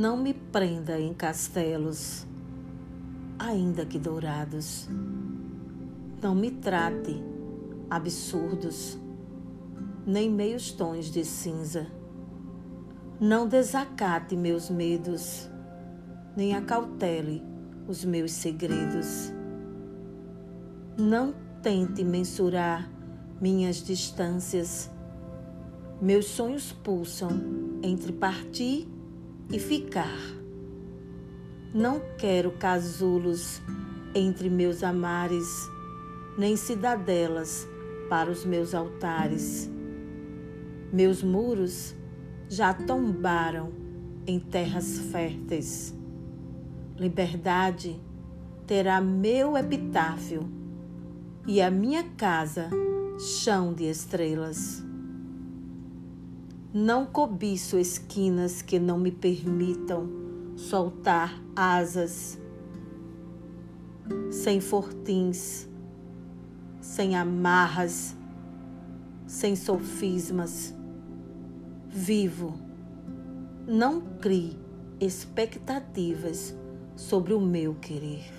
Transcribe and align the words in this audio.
Não 0.00 0.16
me 0.16 0.32
prenda 0.32 0.98
em 0.98 1.12
castelos, 1.12 2.26
ainda 3.38 3.84
que 3.84 3.98
dourados. 3.98 4.88
Não 6.22 6.34
me 6.34 6.50
trate 6.50 7.22
absurdos, 7.90 8.98
nem 10.06 10.30
meios 10.30 10.72
tons 10.72 11.10
de 11.10 11.22
cinza. 11.22 11.86
Não 13.20 13.46
desacate 13.46 14.34
meus 14.38 14.70
medos, 14.70 15.50
nem 16.34 16.54
acautele 16.54 17.42
os 17.86 18.02
meus 18.02 18.32
segredos. 18.32 19.30
Não 20.96 21.34
tente 21.62 22.02
mensurar 22.02 22.90
minhas 23.38 23.84
distâncias. 23.84 24.90
Meus 26.00 26.24
sonhos 26.24 26.72
pulsam 26.72 27.28
entre 27.82 28.14
partir 28.14 28.88
e 29.50 29.58
ficar. 29.58 30.18
Não 31.74 32.00
quero 32.18 32.52
casulos 32.52 33.60
entre 34.14 34.50
meus 34.50 34.82
amares, 34.82 35.68
nem 36.36 36.56
cidadelas 36.56 37.66
para 38.08 38.30
os 38.30 38.44
meus 38.44 38.74
altares. 38.74 39.70
Meus 40.92 41.22
muros 41.22 41.94
já 42.48 42.74
tombaram 42.74 43.72
em 44.26 44.38
terras 44.40 44.98
férteis. 45.12 45.94
Liberdade 46.96 48.00
terá 48.66 49.00
meu 49.00 49.56
epitáfio 49.56 50.48
e 51.46 51.60
a 51.60 51.70
minha 51.70 52.04
casa 52.16 52.68
chão 53.18 53.72
de 53.72 53.84
estrelas. 53.84 54.89
Não 56.72 57.04
cobiço 57.04 57.76
esquinas 57.80 58.62
que 58.62 58.78
não 58.78 58.96
me 58.96 59.10
permitam 59.10 60.08
soltar 60.54 61.42
asas, 61.56 62.38
sem 64.30 64.60
fortins, 64.60 65.68
sem 66.80 67.16
amarras, 67.16 68.16
sem 69.26 69.56
sofismas. 69.56 70.72
Vivo, 71.88 72.54
não 73.66 74.00
crie 74.20 74.56
expectativas 75.00 76.54
sobre 76.94 77.34
o 77.34 77.40
meu 77.40 77.74
querer. 77.74 78.30